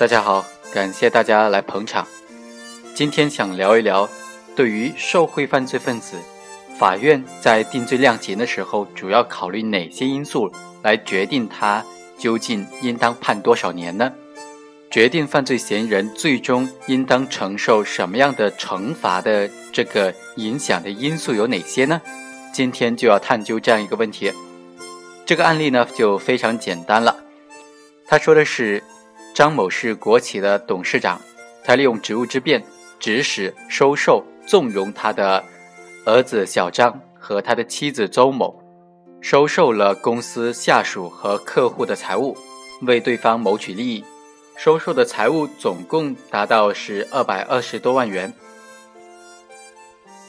[0.00, 0.42] 大家好，
[0.72, 2.08] 感谢大家来捧场。
[2.94, 4.08] 今天想聊一聊，
[4.56, 6.16] 对于受贿犯罪分子，
[6.78, 10.50] 法院在定罪量刑的时候，主要考虑哪些因素
[10.82, 11.84] 来决定他
[12.16, 14.10] 究竟应当判多少年呢？
[14.90, 22.00] 决定犯罪嫌疑人最终应当承受什么样的惩罚的这个影响的因素有哪些呢？
[22.54, 24.32] 今天就要探究这样一个问题。
[25.26, 27.14] 这个案例呢就非常简单了，
[28.06, 28.82] 他说的是
[29.40, 31.18] 张某是国企的董事长，
[31.64, 32.62] 他利用职务之便，
[32.98, 35.42] 指使、收受、纵容他的
[36.04, 38.62] 儿子小张和他的妻子周某，
[39.22, 42.36] 收受了公司下属和客户的财物，
[42.82, 44.04] 为对方谋取利益。
[44.58, 48.34] 收受的财物总共达到是二百二十多万元。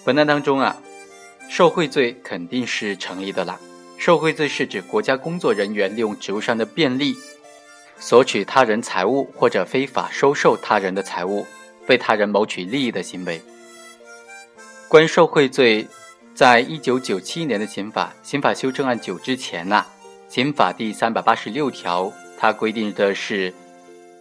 [0.05, 0.77] 本案当中啊，
[1.49, 3.59] 受贿罪肯定是成立的啦。
[3.97, 7.17] 受贿罪是指国家工作人员利用职务上的便利，
[8.01, 11.45] 索取他人财物或者非法收受他人的财物，
[11.87, 13.39] 为他人谋取利益的行为。
[14.89, 15.87] 关于受贿罪，
[16.33, 19.85] 在一九九七年的刑法刑法修正案九之前呐，
[20.27, 23.53] 刑法第三百八十六条它规定的是。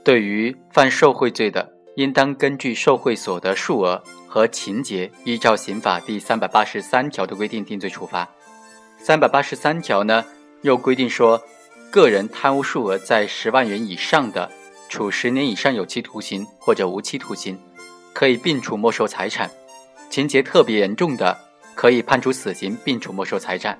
[0.02, 8.28] 对于犯受贿罪的，应当根据受贿所得数额和情节，依照刑法第三百八十三条的规定定罪处罚。
[8.98, 10.24] 三百八十三条呢，
[10.62, 11.42] 又规定说，
[11.90, 14.50] 个人贪污数额在十万元以上的，
[14.88, 17.58] 处十年以上有期徒刑或者无期徒刑，
[18.12, 19.48] 可以并处没收财产；
[20.08, 21.36] 情节特别严重的，
[21.74, 23.78] 可以判处死刑并处没收财产。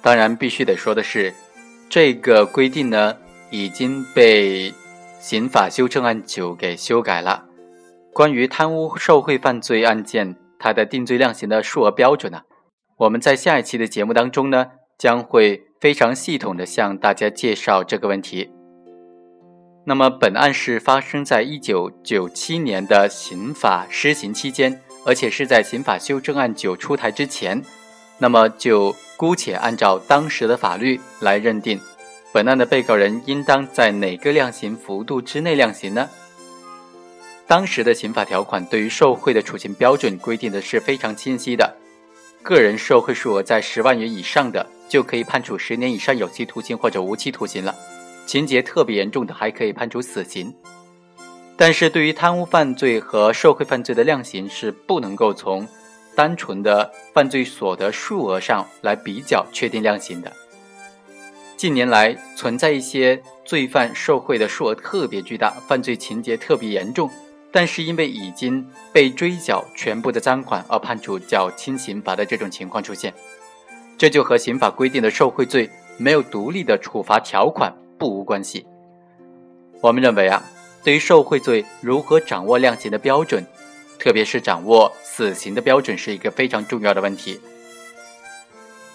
[0.00, 1.34] 当然，必须得说的是，
[1.88, 3.16] 这个规定呢，
[3.50, 4.72] 已经被。
[5.20, 7.44] 刑法修正案九给修改了，
[8.12, 12.42] 关于贪污受贿犯罪案件，它的定罪量刑的数额标准呢？
[12.98, 18.50] 我们在下一期的节目当中呢，将会非常系统的向大家介绍这个问题。
[19.84, 27.62] 那么本案是发生在一九九七年的刑法施行期间，而且是在刑法修正案九出台之前，
[28.18, 31.80] 那么就姑且按照当时的法律来认定。
[32.32, 36.10] 本案的被告人应当在哪个量刑幅度之内量刑呢？
[37.46, 41.74] 当时的刑法条款对于受贿的处刑标准规定的是非常清晰的，
[42.42, 47.74] 个人受贿数额在十万元以上的，就可以判处十年以上有期徒刑或者无期徒刑了，
[48.26, 50.54] 情节特别严重的还可以判处死刑。
[51.56, 55.66] 但是对于贪污犯罪和受贿犯罪的量刑是不能够从
[56.14, 60.32] 单纯的犯罪所得数额上来比较确定量刑的。
[61.56, 67.10] 近年来存在一些罪犯受贿的数额特别巨大，犯罪情节特别严重，
[67.50, 73.12] 但是因为已经被追缴全部的赃款而判处较轻刑罚的这种情况出现，
[73.98, 78.64] 这就和刑法规定的受贿罪没有独立的处罚条款不无关系。
[79.82, 80.42] 我们认为啊，
[80.82, 83.44] 对于受贿罪如何掌握量刑的标准，
[83.98, 87.38] 特别是掌握死刑的标准，是一个非常重要的问题。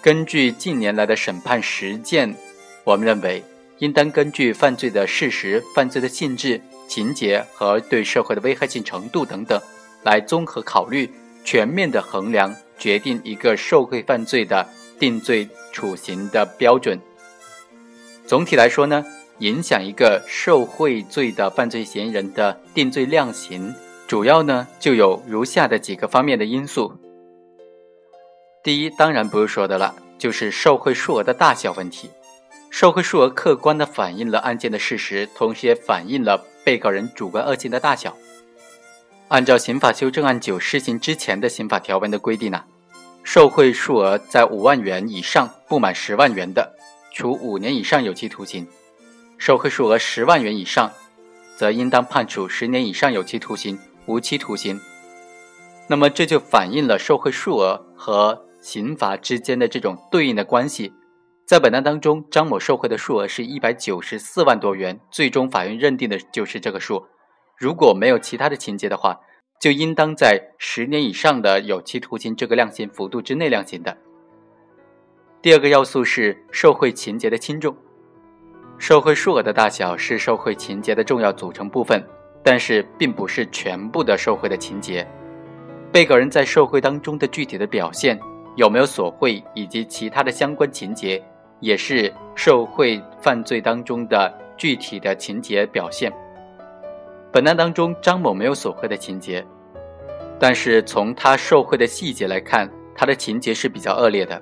[0.02, 2.34] 根据近年来的审判实践。
[2.86, 3.42] 我们认为，
[3.78, 9.58] 应当根据犯罪的事实、犯罪的性质、情节和对社会的危害性程度等等，
[10.02, 11.10] 来综合考虑、
[11.44, 16.98] 全面的衡量，决定一个受贿犯罪的定罪处刑的标准。
[18.26, 19.04] 总体来说呢，
[19.38, 23.74] 影响一个受贿罪的犯罪嫌疑人的定罪量刑，
[24.06, 26.92] 主要呢就有如下的几个方面的因素。
[28.62, 32.10] 第一，当然不用说的了，就是受贿数额的大小问题。
[32.70, 38.16] 受贿数额客观地反映了案件的事实，同时也反映了被告人主观恶性的大小。
[39.28, 42.64] 按照刑法修正案九施行之前的刑法条文的规定呢，
[43.24, 46.76] 受贿数额在五万元以上不满十万元的，
[47.12, 48.66] 处五年以上有期徒刑；
[49.38, 50.92] 受贿数额十万元以上，
[51.56, 54.78] 则应当判处十年以上有期徒刑、无期徒刑。
[55.88, 60.92] 那么这就反映了受贿数额和刑罚之间的这种对应的关系。
[61.46, 67.06] 在本案当中，张某受贿的数额是一百九十四万多元，最终法院认定的就是这个数。
[67.58, 69.20] 如果没有其他的情节的话，
[69.60, 73.96] 就应当在十年以上的有期徒刑这个量刑幅度之内量刑的。
[75.40, 77.76] 第二个要素是受贿情节的轻重，
[78.78, 82.02] 受贿数额的大小是受贿情节的重要组成部分，
[82.42, 85.06] 但是并不是全部的受贿的情节。
[85.92, 88.18] 被告人在受贿当中的具体的表现，
[88.56, 91.22] 有没有索贿以及其他的相关情节。
[91.60, 96.12] 也是受贿犯罪当中的具体的情节表现。
[97.34, 99.44] 本案当中，张某没有索贿的情节，
[100.38, 104.40] 但是从他受贿的细节来看，他的情节是比较恶劣的。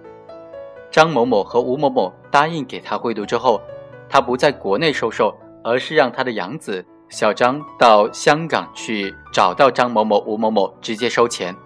[0.90, 3.62] 张某某和吴某某答应给他贿赂之后，
[4.10, 5.34] 他不在国内收受，
[5.64, 11.56] 而是让他的养子小张到香港去找到张某某、吴某某，直接收钱。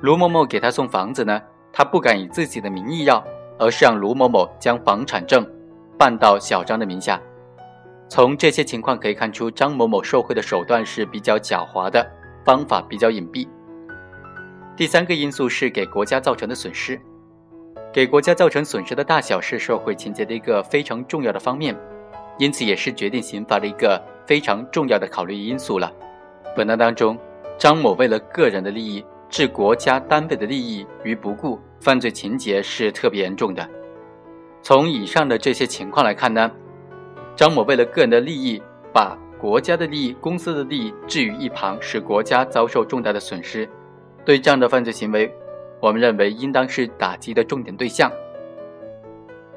[0.00, 1.38] 卢某某给他送房子呢，
[1.70, 3.22] 他不敢以自己的名义要，
[3.58, 5.46] 而是让卢某某将房产证
[5.98, 7.20] 办到小张的名下。
[8.14, 12.06] 从这些情况可以看出，张某某受贿的手段是比较狡猾的，
[12.44, 13.48] 方法比较隐蔽。
[14.76, 17.00] 第三个因素是给国家造成的损失，
[17.90, 21.74] 给国家造成损失的大小是受贿情节的一个非常重要的方面，
[22.36, 25.90] 因此也是决定刑罚的一个非常重要的考虑因素了。
[26.54, 27.18] 本案当中，
[27.56, 29.02] 张某为了个人的利益。
[29.30, 33.66] 置国家单位的利益于不顾，犯罪情节是特别严重的。
[34.60, 36.52] 从以上的这些情况来看呢，
[37.34, 38.62] 张某为了个人的利益，
[38.92, 43.68] 把国家的利益、公司的利益置于一旁，使国家遭受重大的损失。
[44.24, 45.32] 对这样的犯罪行为，
[45.80, 48.10] 我们认为应当是打击的重点对象。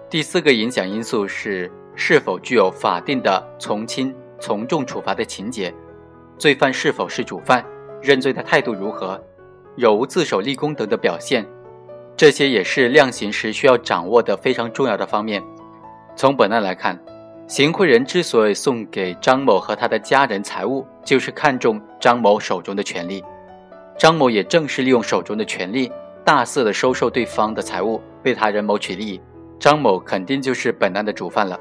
[0.10, 5.74] 第四个影响因素是是否具有法定的从轻、从重处罚的情节，
[6.38, 7.63] 罪犯是否是主犯，
[8.01, 9.22] 认罪的态度如何。
[9.75, 11.45] 有无自首立功等的表现，
[12.16, 15.44] 这些也是量刑时需要掌握的非常重要的方面。
[16.16, 16.98] 从本案来看，
[17.47, 23.24] 行贿人之所以送给张某和他的家人财物，就是看中张某手中的权利。
[24.00, 25.92] 张某也正是利用手中的权利，
[26.24, 29.21] 大肆的收受对方的财物，为他人谋取利益。
[29.59, 31.57] 张某肯定就是本案的主犯了。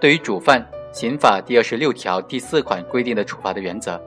[0.00, 4.00] 对于主犯，刑法第二十六条第四款规定的处罚的原则，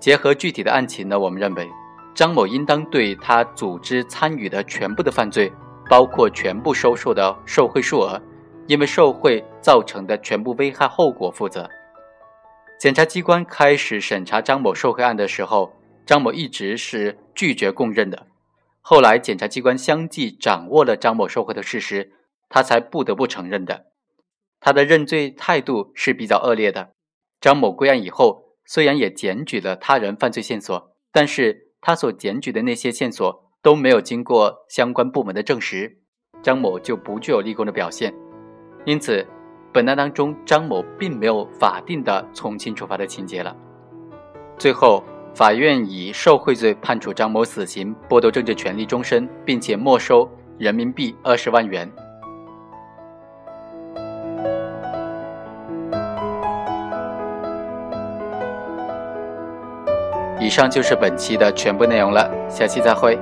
[0.00, 1.68] 结合具体的案情呢，我们认为。
[2.12, 5.52] 张某应当对他组织参与的全部的犯罪，
[5.86, 8.18] 包括全部收受的受贿数额，
[8.66, 11.68] 因为受贿造成的全部危害后果负责。
[12.78, 15.72] 检察机关开始审查张某受贿案的时候，
[16.04, 18.26] 张某一直是拒绝供认的。
[18.80, 22.12] 后来检察机关相继掌握了张某受贿的事实，
[22.48, 23.86] 他才不得不承认的。
[24.60, 26.90] 他的认罪态度是比较恶劣的。
[27.40, 31.64] 张某归案以后，虽然也检举了他人犯罪线索，但是。
[31.78, 36.00] 他所检举的那些线索都没有经过相关部门的证实，
[36.42, 38.12] 张某就不具有立功的表现，
[38.86, 39.26] 因此，
[39.72, 43.54] 本案当中张某并没有法定的从轻处罚的情节了。
[44.56, 45.02] 最后，
[45.34, 51.90] 法院以受贿罪判处张某死刑，剥夺政治权利终身，并且没收人民币二十万元。
[60.38, 63.18] 以上就是本期的全部内容了，下期再会。